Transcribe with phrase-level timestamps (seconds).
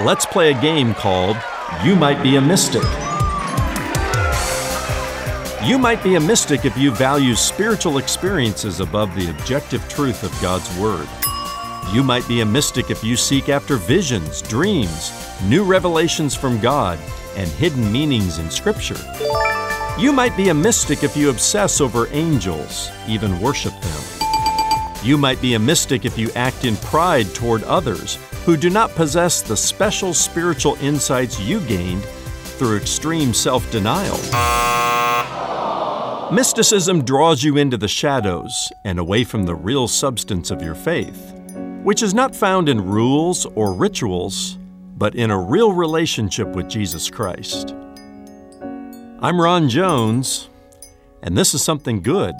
[0.00, 1.36] let's play a game called
[1.84, 2.82] You Might Be a Mystic.
[5.64, 10.42] You might be a mystic if you value spiritual experiences above the objective truth of
[10.42, 11.08] God's Word.
[11.92, 15.12] You might be a mystic if you seek after visions, dreams,
[15.44, 16.98] new revelations from God,
[17.36, 18.98] and hidden meanings in Scripture.
[19.96, 24.02] You might be a mystic if you obsess over angels, even worship them.
[25.04, 28.90] You might be a mystic if you act in pride toward others who do not
[28.90, 34.18] possess the special spiritual insights you gained through extreme self denial.
[36.30, 41.32] Mysticism draws you into the shadows and away from the real substance of your faith,
[41.82, 44.58] which is not found in rules or rituals,
[44.96, 47.74] but in a real relationship with Jesus Christ.
[49.20, 50.50] I'm Ron Jones,
[51.22, 52.34] and this is something good.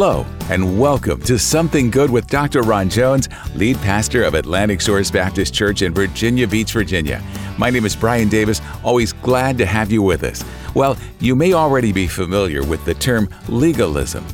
[0.00, 2.62] Hello, and welcome to Something Good with Dr.
[2.62, 7.20] Ron Jones, lead pastor of Atlantic Shores Baptist Church in Virginia Beach, Virginia.
[7.58, 10.44] My name is Brian Davis, always glad to have you with us.
[10.72, 14.24] Well, you may already be familiar with the term legalism,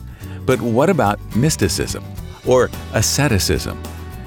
[0.44, 2.04] but what about mysticism
[2.46, 3.82] or asceticism?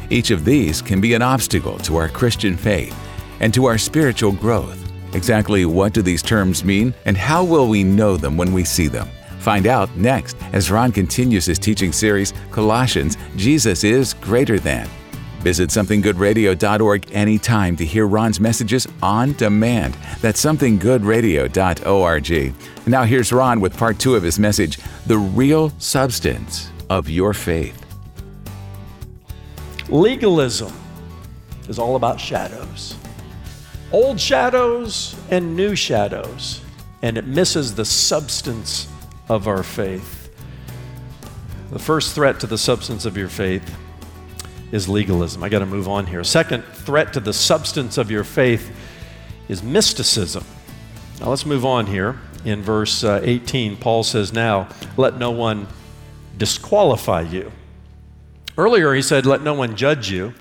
[0.10, 2.98] Each of these can be an obstacle to our Christian faith
[3.42, 4.92] and to our spiritual growth.
[5.14, 8.88] Exactly what do these terms mean, and how will we know them when we see
[8.88, 9.08] them?
[9.40, 14.90] Find out next as Ron continues his teaching series, Colossians Jesus is Greater Than.
[15.40, 19.96] Visit somethinggoodradio.org anytime to hear Ron's messages on demand.
[20.20, 22.54] That's somethinggoodradio.org.
[22.88, 27.84] Now here's Ron with part two of his message The Real Substance of Your Faith.
[29.90, 30.74] Legalism
[31.70, 32.98] is all about shadows
[33.92, 36.62] old shadows and new shadows,
[37.02, 38.88] and it misses the substance
[39.30, 40.30] of our faith.
[41.72, 43.78] The first threat to the substance of your faith
[44.72, 45.44] is legalism.
[45.44, 46.24] I got to move on here.
[46.24, 48.74] Second threat to the substance of your faith
[49.48, 50.44] is mysticism.
[51.20, 52.20] Now let's move on here.
[52.46, 55.68] In verse uh, 18, Paul says, Now let no one
[56.38, 57.52] disqualify you.
[58.58, 60.34] Earlier he said, Let no one judge you.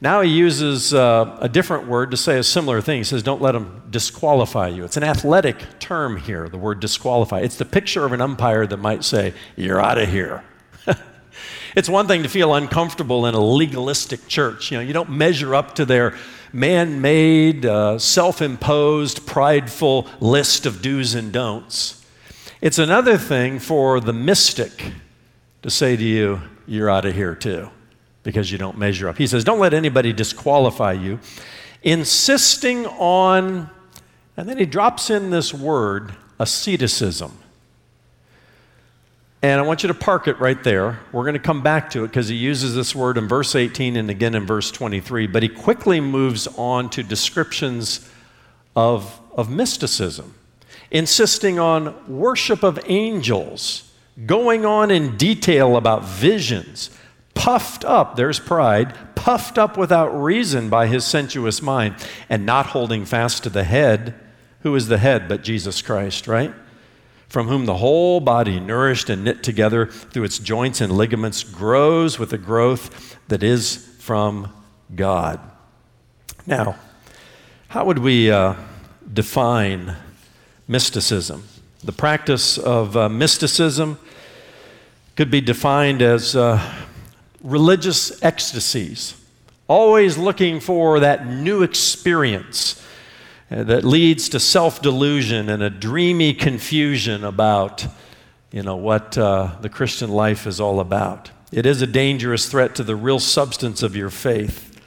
[0.00, 2.98] Now he uses uh, a different word to say a similar thing.
[2.98, 4.84] He says, Don't let them disqualify you.
[4.84, 7.40] It's an athletic term here, the word disqualify.
[7.40, 10.44] It's the picture of an umpire that might say, You're out of here.
[11.74, 14.70] it's one thing to feel uncomfortable in a legalistic church.
[14.70, 16.16] You know, you don't measure up to their
[16.52, 22.04] man made, uh, self imposed, prideful list of do's and don'ts.
[22.60, 24.92] It's another thing for the mystic
[25.62, 27.70] to say to you, You're out of here too
[28.22, 29.18] because you don't measure up.
[29.18, 31.18] He says, Don't let anybody disqualify you.
[31.82, 33.70] Insisting on,
[34.36, 37.32] and then he drops in this word, asceticism.
[39.40, 40.98] And I want you to park it right there.
[41.12, 43.96] We're going to come back to it because he uses this word in verse 18
[43.96, 45.28] and again in verse 23.
[45.28, 48.10] But he quickly moves on to descriptions
[48.74, 50.34] of, of mysticism,
[50.90, 53.92] insisting on worship of angels,
[54.26, 56.90] going on in detail about visions,
[57.38, 61.94] puffed up, there's pride, puffed up without reason by his sensuous mind,
[62.28, 64.14] and not holding fast to the head.
[64.62, 66.52] Who is the head but Jesus Christ, right?
[67.28, 72.18] From whom the whole body, nourished and knit together through its joints and ligaments, grows
[72.18, 74.52] with the growth that is from
[74.94, 75.38] God.
[76.44, 76.76] Now,
[77.68, 78.54] how would we uh,
[79.12, 79.94] define
[80.66, 81.44] mysticism?
[81.84, 84.00] The practice of uh, mysticism
[85.14, 86.58] could be defined as uh,
[87.42, 89.14] religious ecstasies,
[89.66, 92.84] always looking for that new experience
[93.50, 97.86] uh, that leads to self delusion and a dreamy confusion about
[98.50, 101.30] you know, what uh, the Christian life is all about.
[101.52, 104.80] It is a dangerous threat to the real substance of your faith.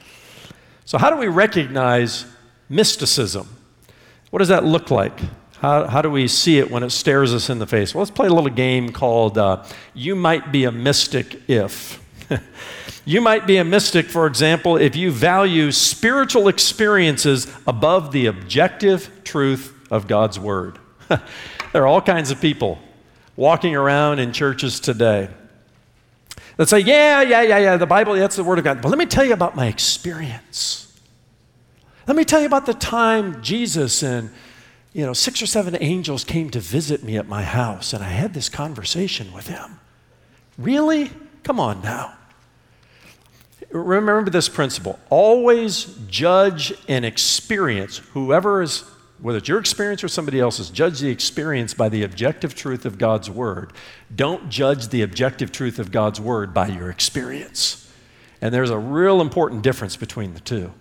[0.85, 2.25] So, how do we recognize
[2.69, 3.47] mysticism?
[4.31, 5.19] What does that look like?
[5.59, 7.93] How, how do we see it when it stares us in the face?
[7.93, 9.63] Well, let's play a little game called uh,
[9.93, 12.00] You Might Be a Mystic If.
[13.05, 19.09] you might be a mystic, for example, if you value spiritual experiences above the objective
[19.23, 20.79] truth of God's Word.
[21.07, 22.79] there are all kinds of people
[23.35, 25.29] walking around in churches today
[26.57, 28.81] that say, Yeah, yeah, yeah, yeah, the Bible, that's the Word of God.
[28.81, 30.87] But let me tell you about my experience.
[32.07, 34.31] Let me tell you about the time Jesus and
[34.93, 38.09] you know, six or seven angels came to visit me at my house, and I
[38.09, 39.79] had this conversation with him.
[40.57, 41.09] Really?
[41.43, 42.17] Come on now.
[43.71, 44.99] Remember this principle.
[45.09, 48.83] Always judge and experience whoever is
[49.19, 52.97] whether it's your experience or somebody else's judge the experience by the objective truth of
[52.97, 53.71] god's word.
[54.13, 57.87] Don't judge the objective truth of god's word by your experience.
[58.41, 60.73] And there's a real important difference between the two.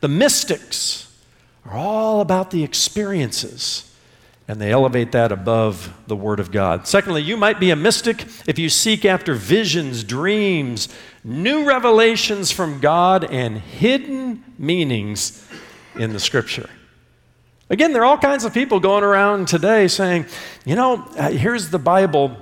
[0.00, 1.16] The mystics
[1.64, 3.88] are all about the experiences
[4.48, 6.86] and they elevate that above the Word of God.
[6.86, 10.88] Secondly, you might be a mystic if you seek after visions, dreams,
[11.24, 15.46] new revelations from God, and hidden meanings
[15.94, 16.68] in the Scripture.
[17.70, 20.26] Again, there are all kinds of people going around today saying,
[20.64, 22.36] you know, uh, here's the Bible,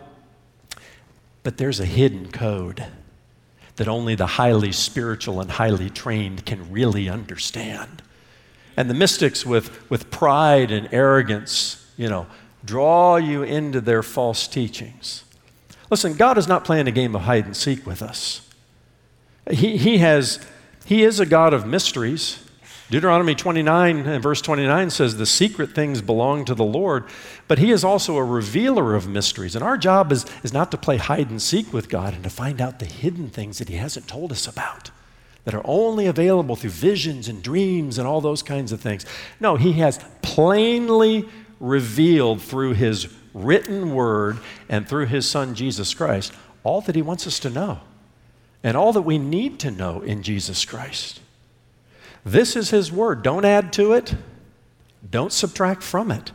[1.43, 2.85] but there's a hidden code
[3.77, 8.03] that only the highly spiritual and highly trained can really understand.
[8.77, 12.27] And the mystics, with, with pride and arrogance, you know,
[12.65, 15.25] draw you into their false teachings.
[15.91, 18.50] Listen, God is not playing a game of hide and seek with us.
[19.49, 20.45] He, he, has,
[20.85, 22.45] he is a God of mysteries.
[22.91, 27.05] Deuteronomy 29 and verse 29 says, The secret things belong to the Lord,
[27.47, 29.55] but He is also a revealer of mysteries.
[29.55, 32.31] And our job is, is not to play hide and seek with God and to
[32.31, 34.91] find out the hidden things that He hasn't told us about,
[35.45, 39.07] that are only available through visions and dreams and all those kinds of things.
[39.39, 41.29] No, He has plainly
[41.61, 44.39] revealed through his written word
[44.69, 46.33] and through his son Jesus Christ
[46.65, 47.81] all that he wants us to know
[48.63, 51.21] and all that we need to know in Jesus Christ.
[52.25, 53.23] This is his word.
[53.23, 54.15] Don't add to it,
[55.09, 56.33] don't subtract from it,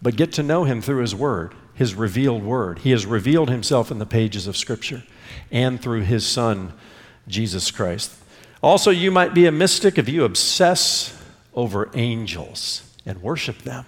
[0.00, 2.80] but get to know him through his word, his revealed word.
[2.80, 5.02] He has revealed himself in the pages of Scripture
[5.50, 6.72] and through his son,
[7.28, 8.14] Jesus Christ.
[8.62, 11.16] Also, you might be a mystic if you obsess
[11.54, 13.84] over angels and worship them.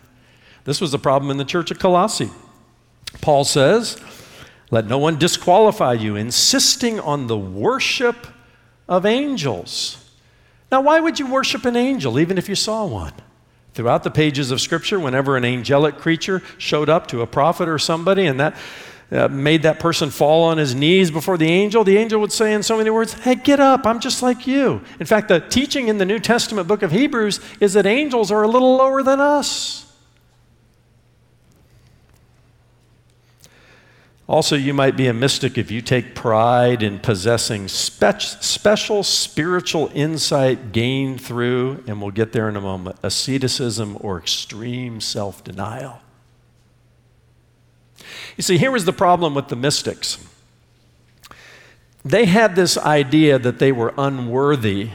[0.64, 2.30] This was the problem in the church at Colossae.
[3.20, 4.00] Paul says,
[4.72, 8.26] Let no one disqualify you, insisting on the worship
[8.88, 10.02] of angels.
[10.72, 13.12] Now, why would you worship an angel, even if you saw one?
[13.74, 17.78] Throughout the pages of Scripture, whenever an angelic creature showed up to a prophet or
[17.78, 18.56] somebody and that
[19.10, 22.54] uh, made that person fall on his knees before the angel, the angel would say
[22.54, 24.80] in so many words, Hey, get up, I'm just like you.
[24.98, 28.42] In fact, the teaching in the New Testament book of Hebrews is that angels are
[28.42, 29.91] a little lower than us.
[34.32, 39.90] Also, you might be a mystic if you take pride in possessing spe- special spiritual
[39.92, 46.00] insight gained through, and we'll get there in a moment, asceticism or extreme self denial.
[48.38, 50.16] You see, here was the problem with the mystics.
[52.02, 54.88] They had this idea that they were unworthy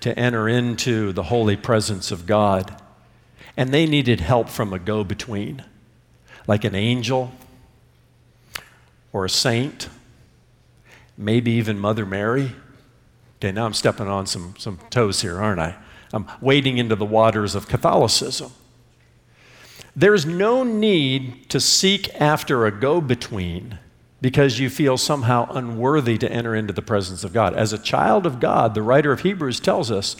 [0.00, 2.82] to enter into the holy presence of God,
[3.56, 5.62] and they needed help from a go between,
[6.48, 7.32] like an angel
[9.12, 9.88] or a saint,
[11.16, 12.52] maybe even Mother Mary.
[13.36, 15.76] Okay, now I'm stepping on some, some toes here, aren't I?
[16.12, 18.52] I'm wading into the waters of Catholicism.
[19.94, 23.78] There's no need to seek after a go between
[24.20, 27.54] because you feel somehow unworthy to enter into the presence of God.
[27.54, 30.16] As a child of God, the writer of Hebrews tells us,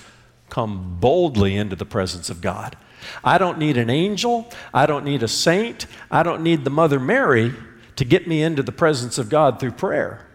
[0.51, 2.77] come boldly into the presence of God.
[3.25, 4.51] I don't need an angel.
[4.75, 5.87] I don't need a saint.
[6.11, 7.55] I don't need the Mother Mary
[8.03, 10.27] to get me into the presence of God through prayer.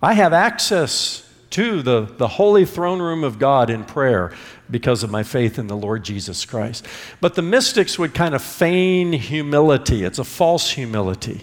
[0.00, 4.32] I have access to the, the holy throne room of God in prayer
[4.70, 6.86] because of my faith in the Lord Jesus Christ.
[7.20, 11.42] But the mystics would kind of feign humility, it's a false humility.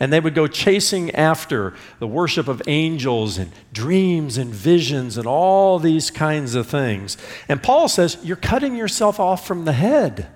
[0.00, 5.26] And they would go chasing after the worship of angels and dreams and visions and
[5.28, 7.16] all these kinds of things.
[7.46, 10.26] And Paul says, You're cutting yourself off from the head.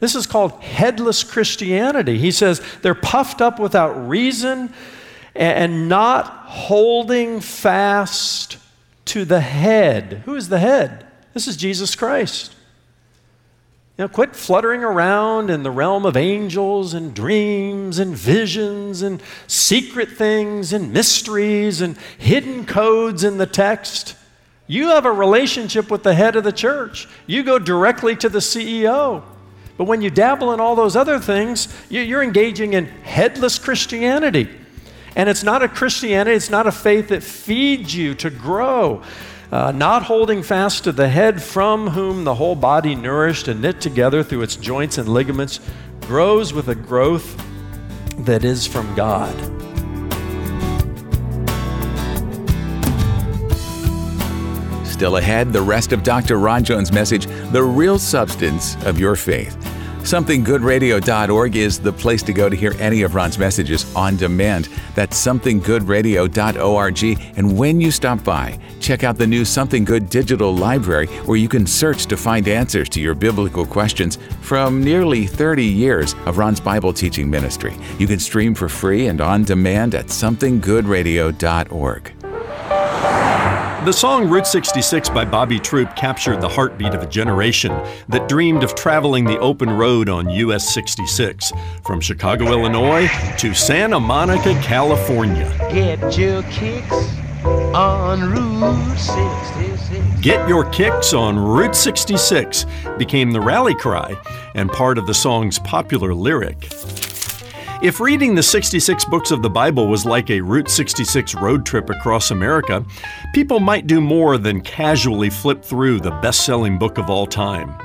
[0.00, 2.18] This is called headless Christianity.
[2.18, 4.72] He says they're puffed up without reason
[5.34, 8.58] and not holding fast
[9.06, 10.22] to the head.
[10.24, 11.06] Who is the head?
[11.34, 12.54] This is Jesus Christ.
[13.98, 19.22] You know, quit fluttering around in the realm of angels and dreams and visions and
[19.46, 24.14] secret things and mysteries and hidden codes in the text.
[24.66, 27.08] You have a relationship with the head of the church.
[27.26, 29.22] You go directly to the CEO.
[29.76, 34.48] But when you dabble in all those other things, you're engaging in headless Christianity.
[35.14, 39.02] And it's not a Christianity, it's not a faith that feeds you to grow.
[39.52, 43.80] Uh, not holding fast to the head from whom the whole body, nourished and knit
[43.80, 45.60] together through its joints and ligaments,
[46.00, 47.42] grows with a growth
[48.18, 49.65] that is from God.
[54.96, 56.38] Still ahead, the rest of Dr.
[56.38, 59.54] Ron Jones' message, The Real Substance of Your Faith.
[60.00, 64.70] SomethingGoodRadio.org is the place to go to hear any of Ron's messages on demand.
[64.94, 67.02] That's somethinggoodradio.org.
[67.36, 71.50] And when you stop by, check out the new Something Good digital library where you
[71.50, 76.60] can search to find answers to your biblical questions from nearly 30 years of Ron's
[76.60, 77.74] Bible teaching ministry.
[77.98, 82.15] You can stream for free and on demand at somethinggoodradio.org.
[83.86, 87.70] The song Route 66 by Bobby Troup captured the heartbeat of a generation
[88.08, 91.52] that dreamed of traveling the open road on US 66
[91.84, 95.48] from Chicago, Illinois to Santa Monica, California.
[95.70, 96.92] Get your kicks
[97.44, 100.20] on Route 66.
[100.20, 102.66] Get Your Kicks on Route 66
[102.98, 104.20] became the rally cry
[104.56, 106.66] and part of the song's popular lyric.
[107.82, 111.90] If reading the 66 books of the Bible was like a Route 66 road trip
[111.90, 112.82] across America,
[113.34, 117.76] people might do more than casually flip through the best selling book of all time.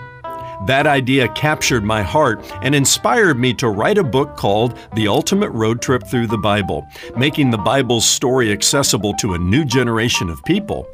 [0.65, 5.49] That idea captured my heart and inspired me to write a book called The Ultimate
[5.49, 10.41] Road Trip Through the Bible, making the Bible's story accessible to a new generation of
[10.45, 10.87] people.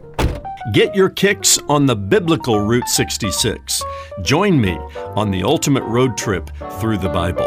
[0.74, 3.84] Get your kicks on the biblical Route 66.
[4.24, 4.74] Join me
[5.16, 6.50] on the ultimate road trip
[6.80, 7.46] through the Bible.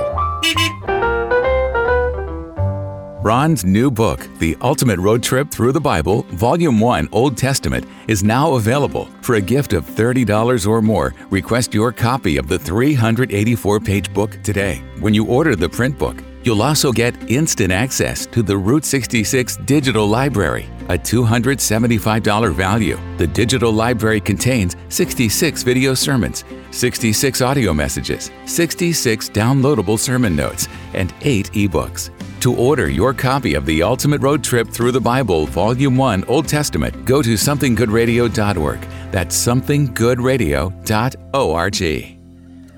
[3.22, 8.24] Ron's new book, The Ultimate Road Trip Through the Bible, Volume 1, Old Testament, is
[8.24, 9.10] now available.
[9.20, 14.42] For a gift of $30 or more, request your copy of the 384 page book
[14.42, 14.82] today.
[15.00, 19.58] When you order the print book, you'll also get instant access to the Route 66
[19.66, 22.98] Digital Library, a $275 value.
[23.16, 31.14] The digital library contains 66 video sermons, 66 audio messages, 66 downloadable sermon notes, and
[31.22, 32.10] 8 ebooks.
[32.40, 36.48] To order your copy of The Ultimate Road Trip Through the Bible, Volume 1, Old
[36.48, 38.80] Testament, go to somethinggoodradio.org.
[39.12, 42.19] That's somethinggoodradio.org.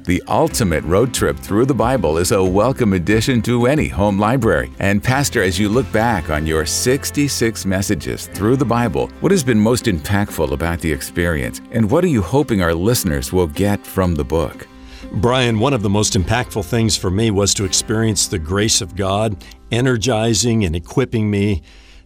[0.05, 4.73] The Ultimate Road Trip Through the Bible is a welcome addition to any home library.
[4.81, 9.45] And, Pastor, as you look back on your 66 messages through the Bible, what has
[9.45, 11.61] been most impactful about the experience?
[11.71, 14.67] And what are you hoping our listeners will get from the book?
[15.13, 18.97] Brian, one of the most impactful things for me was to experience the grace of
[18.97, 19.37] God
[19.71, 21.63] energizing and equipping me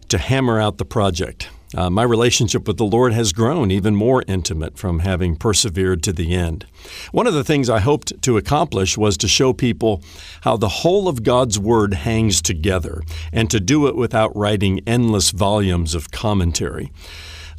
[0.09, 1.49] to hammer out the project.
[1.75, 6.13] Uh, my relationship with the Lord has grown even more intimate from having persevered to
[6.13, 6.65] the end.
[7.11, 10.01] One of the things I hoped to accomplish was to show people
[10.41, 13.01] how the whole of God's Word hangs together
[13.33, 16.91] and to do it without writing endless volumes of commentary.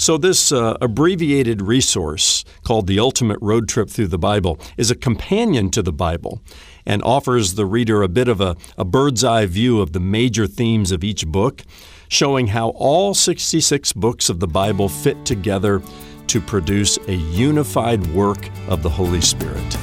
[0.01, 4.95] So, this uh, abbreviated resource called The Ultimate Road Trip Through the Bible is a
[4.95, 6.41] companion to the Bible
[6.87, 10.47] and offers the reader a bit of a, a bird's eye view of the major
[10.47, 11.65] themes of each book,
[12.09, 15.83] showing how all 66 books of the Bible fit together
[16.27, 19.79] to produce a unified work of the Holy Spirit.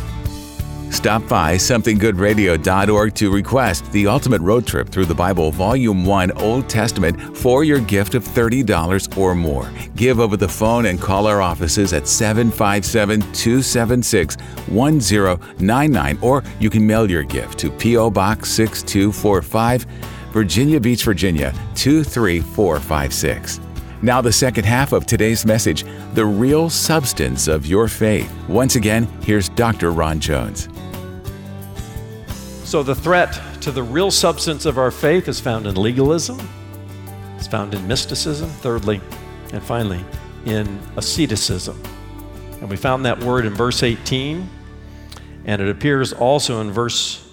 [0.92, 6.70] Stop by somethinggoodradio.org to request the ultimate road trip through the Bible, Volume 1, Old
[6.70, 9.70] Testament, for your gift of $30 or more.
[9.96, 14.36] Give over the phone and call our offices at 757 276
[14.68, 18.10] 1099, or you can mail your gift to P.O.
[18.10, 19.86] Box 6245,
[20.36, 23.62] Virginia Beach, Virginia 23456.
[24.02, 28.30] Now, the second half of today's message the real substance of your faith.
[28.50, 29.94] Once again, here's Dr.
[29.94, 30.68] Ron Jones.
[32.66, 36.38] So, the threat to the real substance of our faith is found in legalism,
[37.38, 39.00] it's found in mysticism, thirdly,
[39.54, 40.04] and finally,
[40.46, 41.82] in asceticism.
[42.60, 44.50] And we found that word in verse 18,
[45.46, 47.25] and it appears also in verse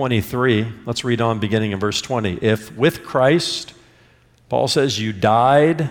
[0.00, 0.66] 23.
[0.86, 2.38] Let's read on beginning in verse 20.
[2.40, 3.74] If with Christ,
[4.48, 5.90] Paul says, you died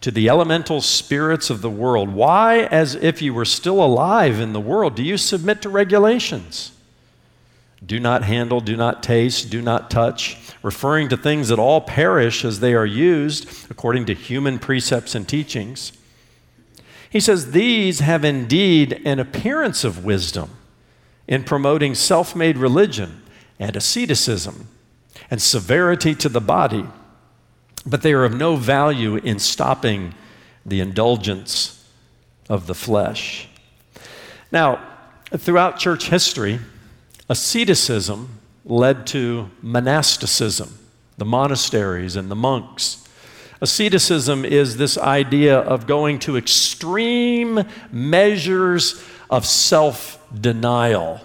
[0.00, 4.52] to the elemental spirits of the world, why, as if you were still alive in
[4.52, 6.72] the world, do you submit to regulations?
[7.86, 12.44] do not handle, do not taste, do not touch, referring to things that all perish
[12.44, 15.92] as they are used according to human precepts and teachings.
[17.08, 20.50] He says, These have indeed an appearance of wisdom
[21.28, 23.22] in promoting self made religion
[23.58, 24.68] and asceticism
[25.30, 26.84] and severity to the body,
[27.84, 30.14] but they are of no value in stopping
[30.64, 31.88] the indulgence
[32.48, 33.48] of the flesh.
[34.52, 34.82] Now,
[35.36, 36.60] throughout church history,
[37.28, 40.78] Asceticism led to monasticism,
[41.18, 43.06] the monasteries and the monks.
[43.60, 51.20] Asceticism is this idea of going to extreme measures of self denial.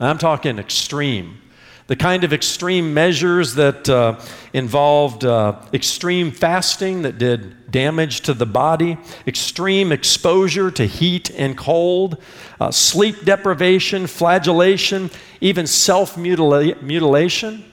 [0.00, 1.40] I'm talking extreme.
[1.88, 4.20] The kind of extreme measures that uh,
[4.52, 11.56] involved uh, extreme fasting that did damage to the body, extreme exposure to heat and
[11.56, 12.22] cold,
[12.60, 17.64] uh, sleep deprivation, flagellation, even self mutilation.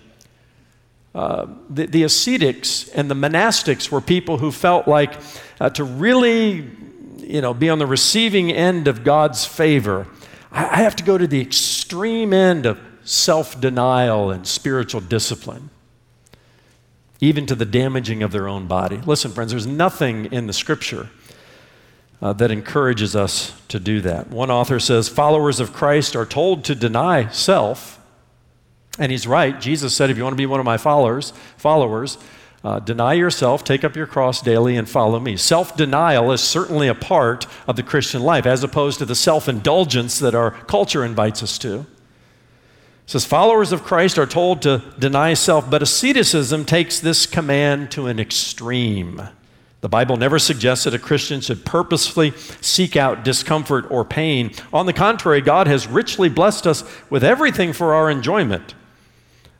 [1.13, 5.13] Uh, the, the, ascetics and the monastics were people who felt like
[5.61, 6.69] uh, to really
[7.19, 10.07] you know, be on the receiving end of God's favor,
[10.51, 15.69] I, I have to go to the extreme end of self denial and spiritual discipline,
[17.21, 18.97] even to the damaging of their own body.
[19.05, 21.09] Listen, friends, there's nothing in the scripture
[22.21, 24.29] uh, that encourages us to do that.
[24.29, 28.01] One author says followers of Christ are told to deny self.
[28.97, 29.59] And he's right.
[29.59, 32.17] Jesus said, if you want to be one of my followers, followers,
[32.63, 35.37] uh, deny yourself, take up your cross daily, and follow me.
[35.37, 39.47] Self denial is certainly a part of the Christian life, as opposed to the self
[39.47, 41.85] indulgence that our culture invites us to.
[43.05, 47.91] It says followers of Christ are told to deny self, but asceticism takes this command
[47.91, 49.21] to an extreme.
[49.81, 52.31] The Bible never suggests that a Christian should purposefully
[52.61, 54.51] seek out discomfort or pain.
[54.73, 58.73] On the contrary, God has richly blessed us with everything for our enjoyment.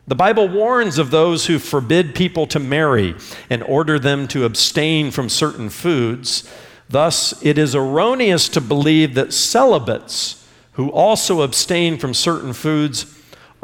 [0.08, 3.14] The Bible warns of those who forbid people to marry
[3.52, 6.52] and order them to abstain from certain foods.
[6.90, 13.14] Thus, it is erroneous to believe that celibates who also abstain from certain foods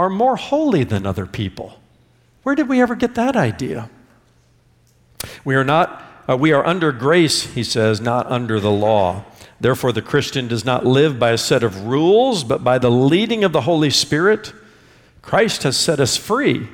[0.02, 1.80] are more holy than other people.
[2.42, 3.88] Where did we ever get that idea?
[5.46, 9.26] We are not uh, we are under grace, he says, not under the law.
[9.60, 13.44] Therefore the Christian does not live by a set of rules, but by the leading
[13.44, 14.54] of the Holy Spirit.
[15.22, 16.68] Christ has set us free.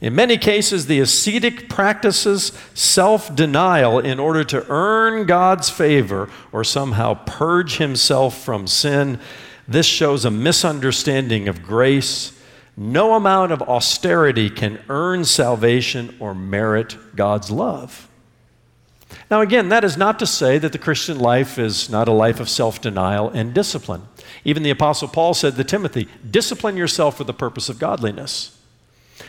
[0.00, 6.64] In many cases, the ascetic practices self denial in order to earn God's favor or
[6.64, 9.20] somehow purge himself from sin.
[9.68, 12.34] This shows a misunderstanding of grace
[12.76, 18.08] no amount of austerity can earn salvation or merit God's love.
[19.30, 22.40] Now, again, that is not to say that the Christian life is not a life
[22.40, 24.02] of self denial and discipline.
[24.44, 28.58] Even the Apostle Paul said to Timothy, discipline yourself for the purpose of godliness.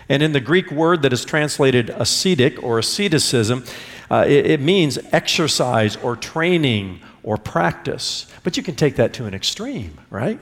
[0.09, 3.63] And in the Greek word that is translated ascetic or asceticism,
[4.09, 8.31] uh, it, it means exercise or training or practice.
[8.43, 10.39] But you can take that to an extreme, right?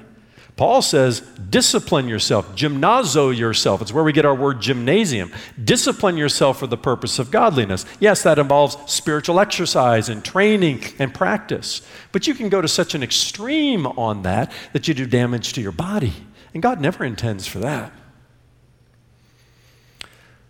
[0.56, 3.82] Paul says, discipline yourself, gymnazo yourself.
[3.82, 5.32] It's where we get our word gymnasium.
[5.64, 7.86] Discipline yourself for the purpose of godliness.
[8.00, 11.82] Yes, that involves spiritual exercise and training and practice.
[12.12, 15.62] But you can go to such an extreme on that that you do damage to
[15.62, 16.14] your body.
[16.54, 17.92] And God never intends for that.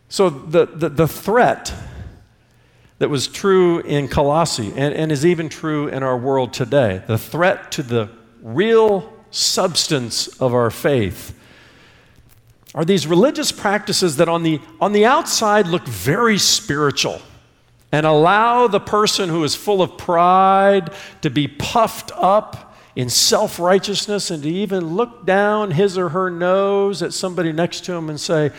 [0.10, 1.74] So the, the, the threat
[3.00, 7.18] that was true in Colossae and, and is even true in our world today, the
[7.18, 8.10] threat to the
[8.42, 11.38] real substance of our faith.
[12.76, 17.22] Are these religious practices that on the, on the outside look very spiritual
[17.92, 20.92] and allow the person who is full of pride
[21.22, 26.30] to be puffed up in self righteousness and to even look down his or her
[26.30, 28.52] nose at somebody next to him and say,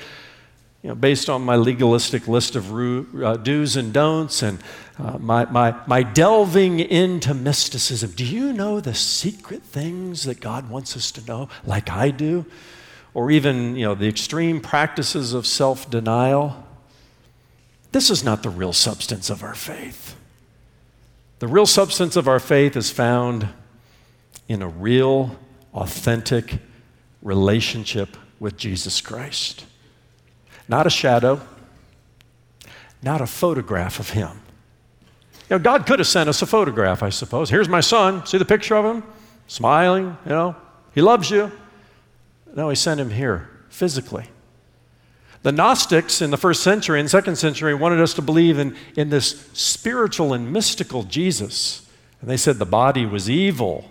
[0.82, 4.58] you know, based on my legalistic list of uh, do's and don'ts and
[4.98, 8.12] uh, my, my, my delving into mysticism.
[8.12, 12.46] Do you know the secret things that God wants us to know, like I do?
[13.12, 16.64] Or even, you know, the extreme practices of self denial?
[17.92, 20.16] This is not the real substance of our faith.
[21.38, 23.48] The real substance of our faith is found
[24.48, 25.36] in a real,
[25.72, 26.58] authentic
[27.22, 29.64] relationship with Jesus Christ.
[30.68, 31.40] Not a shadow,
[33.02, 34.40] not a photograph of him.
[35.50, 37.50] You know, God could have sent us a photograph, I suppose.
[37.50, 38.24] Here's my son.
[38.26, 39.02] See the picture of him?
[39.46, 40.56] Smiling, you know.
[40.94, 41.52] He loves you.
[42.54, 44.26] No, he sent him here, physically.
[45.42, 49.10] The Gnostics in the first century and second century wanted us to believe in, in
[49.10, 51.86] this spiritual and mystical Jesus.
[52.22, 53.90] And they said the body was evil,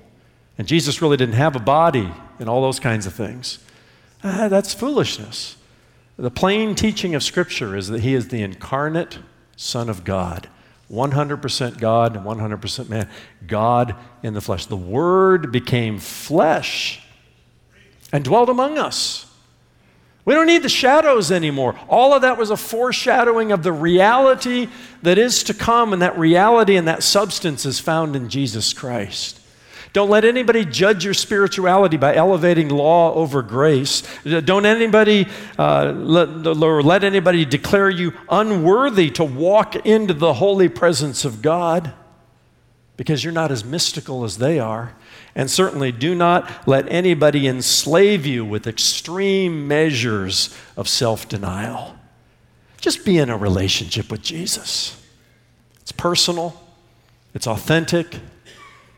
[0.57, 3.59] and Jesus really didn't have a body, and all those kinds of things.
[4.23, 5.55] Ah, that's foolishness.
[6.17, 9.19] The plain teaching of Scripture is that He is the incarnate
[9.55, 10.49] Son of God.
[10.91, 13.09] 100% God and 100% man.
[13.47, 14.65] God in the flesh.
[14.65, 17.01] The Word became flesh
[18.11, 19.25] and dwelt among us.
[20.25, 21.77] We don't need the shadows anymore.
[21.89, 24.69] All of that was a foreshadowing of the reality
[25.01, 29.39] that is to come, and that reality and that substance is found in Jesus Christ.
[29.93, 34.01] Don't let anybody judge your spirituality by elevating law over grace.
[34.23, 35.27] Don't anybody
[35.59, 41.93] uh, let, let anybody declare you unworthy to walk into the holy presence of God.
[42.97, 44.95] because you're not as mystical as they are.
[45.35, 51.95] And certainly do not let anybody enslave you with extreme measures of self denial.
[52.79, 55.01] Just be in a relationship with Jesus.
[55.81, 56.61] It's personal,
[57.33, 58.19] it's authentic,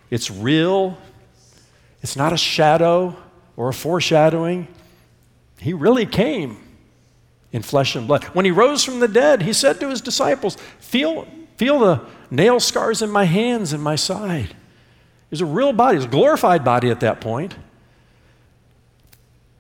[0.10, 0.98] it's real,
[2.02, 3.15] it's not a shadow
[3.58, 4.68] or a foreshadowing.
[5.60, 6.58] He really came
[7.52, 8.26] in flesh and blood.
[8.26, 12.60] When he rose from the dead, he said to his disciples, Feel, feel the nail
[12.60, 14.50] scars in my hands and my side.
[14.50, 17.56] It was a real body, it was a glorified body at that point.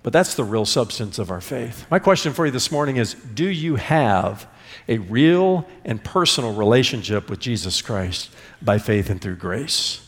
[0.03, 1.87] But that's the real substance of our faith.
[1.89, 4.45] My question for you this morning is Do you have
[4.87, 8.29] a real and personal relationship with Jesus Christ
[8.61, 10.04] by faith and through grace?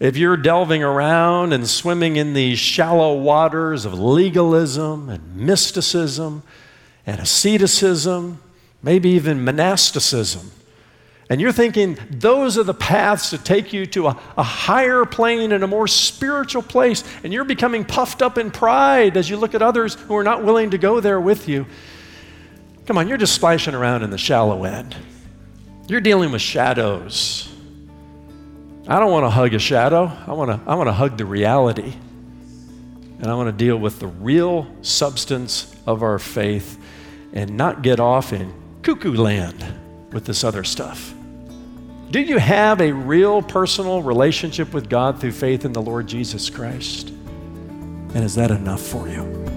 [0.00, 6.42] If you're delving around and swimming in these shallow waters of legalism and mysticism
[7.06, 8.40] and asceticism,
[8.82, 10.52] maybe even monasticism,
[11.28, 15.52] and you're thinking those are the paths to take you to a, a, higher plane
[15.52, 19.54] and a more spiritual place, and you're becoming puffed up in pride as you look
[19.54, 21.66] at others who are not willing to go there with you.
[22.86, 24.96] Come on, you're just splashing around in the shallow end.
[25.88, 27.49] You're dealing with shadows.
[28.90, 30.10] I don't want to hug a shadow.
[30.26, 31.94] I want to, I want to hug the reality.
[33.20, 36.76] And I want to deal with the real substance of our faith
[37.32, 39.64] and not get off in cuckoo land
[40.12, 41.14] with this other stuff.
[42.10, 46.50] Do you have a real personal relationship with God through faith in the Lord Jesus
[46.50, 47.10] Christ?
[47.10, 49.49] And is that enough for you?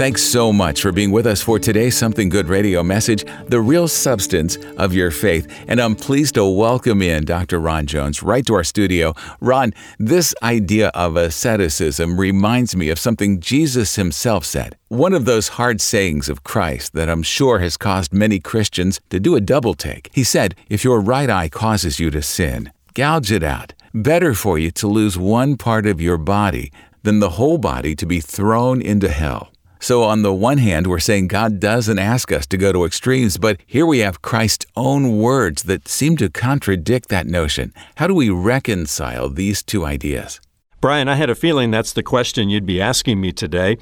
[0.00, 3.86] Thanks so much for being with us for today's Something Good radio message, The Real
[3.86, 5.46] Substance of Your Faith.
[5.68, 7.58] And I'm pleased to welcome in Dr.
[7.60, 9.12] Ron Jones right to our studio.
[9.42, 14.74] Ron, this idea of asceticism reminds me of something Jesus himself said.
[14.88, 19.20] One of those hard sayings of Christ that I'm sure has caused many Christians to
[19.20, 20.08] do a double take.
[20.14, 23.74] He said, If your right eye causes you to sin, gouge it out.
[23.92, 28.06] Better for you to lose one part of your body than the whole body to
[28.06, 29.50] be thrown into hell.
[29.82, 33.38] So, on the one hand, we're saying God doesn't ask us to go to extremes,
[33.38, 37.72] but here we have Christ's own words that seem to contradict that notion.
[37.96, 40.38] How do we reconcile these two ideas?
[40.80, 43.76] Brian, I had a feeling that's the question you'd be asking me today.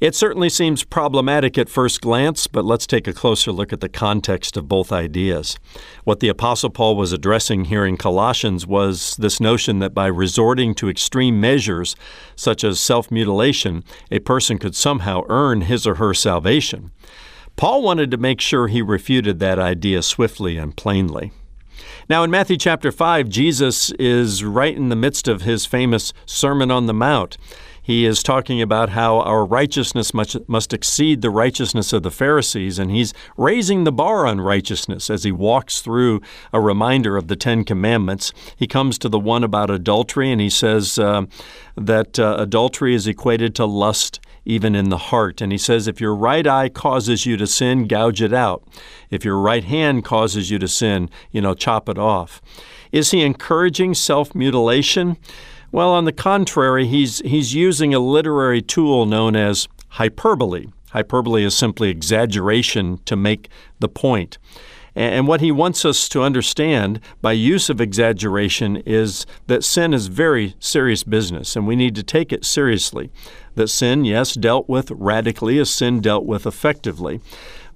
[0.00, 3.88] It certainly seems problematic at first glance, but let's take a closer look at the
[3.88, 5.58] context of both ideas.
[6.04, 10.74] What the Apostle Paul was addressing here in Colossians was this notion that by resorting
[10.76, 11.96] to extreme measures,
[12.34, 16.92] such as self mutilation, a person could somehow earn his or her salvation.
[17.56, 21.32] Paul wanted to make sure he refuted that idea swiftly and plainly.
[22.08, 26.70] Now, in Matthew chapter 5, Jesus is right in the midst of his famous Sermon
[26.70, 27.36] on the Mount.
[27.88, 32.78] He is talking about how our righteousness must, must exceed the righteousness of the Pharisees,
[32.78, 36.20] and he's raising the bar on righteousness as he walks through
[36.52, 38.30] a reminder of the Ten Commandments.
[38.54, 41.22] He comes to the one about adultery, and he says uh,
[41.76, 45.40] that uh, adultery is equated to lust even in the heart.
[45.40, 48.68] And he says, if your right eye causes you to sin, gouge it out.
[49.08, 52.42] If your right hand causes you to sin, you know, chop it off.
[52.92, 55.16] Is he encouraging self mutilation?
[55.70, 60.66] Well, on the contrary, he's, he's using a literary tool known as hyperbole.
[60.90, 64.38] Hyperbole is simply exaggeration to make the point.
[64.94, 70.08] And what he wants us to understand by use of exaggeration is that sin is
[70.08, 73.12] very serious business, and we need to take it seriously.
[73.54, 77.20] That sin, yes, dealt with radically, is sin dealt with effectively.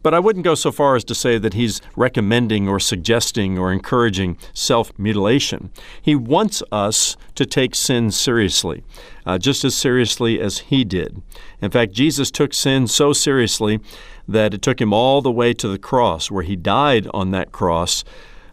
[0.03, 3.73] But I wouldn't go so far as to say that he's recommending or suggesting or
[3.73, 5.71] encouraging self mutilation.
[6.01, 8.83] He wants us to take sin seriously,
[9.25, 11.23] uh, just as seriously as he did.
[11.61, 13.81] In fact, Jesus took sin so seriously
[14.27, 17.53] that it took him all the way to the cross, where he died on that
[17.53, 18.05] cross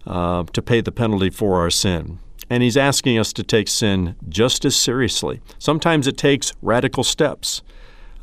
[0.05, 2.19] uh, to pay the penalty for our sin.
[2.49, 5.39] And he's asking us to take sin just as seriously.
[5.59, 7.61] Sometimes it takes radical steps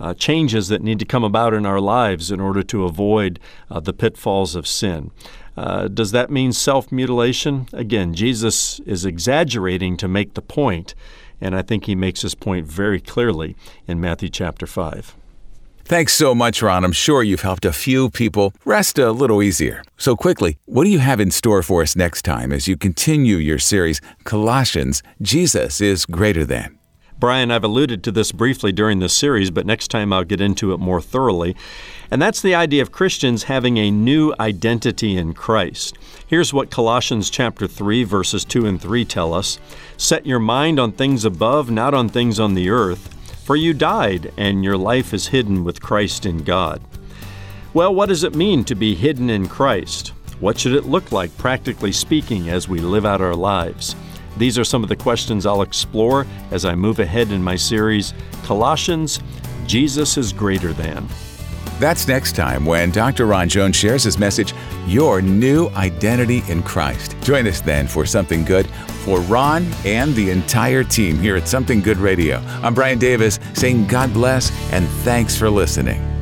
[0.00, 3.38] uh, changes that need to come about in our lives in order to avoid
[3.70, 5.10] uh, the pitfalls of sin.
[5.56, 7.66] Uh, does that mean self mutilation?
[7.72, 10.94] Again, Jesus is exaggerating to make the point,
[11.40, 13.56] and I think he makes his point very clearly
[13.86, 15.16] in Matthew chapter 5.
[15.86, 16.84] Thanks so much, Ron.
[16.84, 19.84] I'm sure you've helped a few people rest a little easier.
[19.96, 23.36] So, quickly, what do you have in store for us next time as you continue
[23.36, 26.75] your series, Colossians Jesus is Greater Than?
[27.18, 30.74] Brian, I've alluded to this briefly during this series, but next time I'll get into
[30.74, 31.56] it more thoroughly.
[32.10, 35.96] And that's the idea of Christians having a new identity in Christ.
[36.26, 39.58] Here's what Colossians chapter 3 verses 2 and 3 tell us.
[39.96, 44.30] Set your mind on things above, not on things on the earth, for you died
[44.36, 46.82] and your life is hidden with Christ in God.
[47.72, 50.08] Well, what does it mean to be hidden in Christ?
[50.38, 53.96] What should it look like, practically speaking, as we live out our lives?
[54.36, 58.14] These are some of the questions I'll explore as I move ahead in my series,
[58.44, 59.20] Colossians
[59.66, 61.08] Jesus is Greater Than.
[61.78, 63.26] That's next time when Dr.
[63.26, 64.54] Ron Jones shares his message,
[64.86, 67.16] Your New Identity in Christ.
[67.22, 68.66] Join us then for Something Good
[69.04, 72.38] for Ron and the entire team here at Something Good Radio.
[72.62, 76.15] I'm Brian Davis saying God bless and thanks for listening.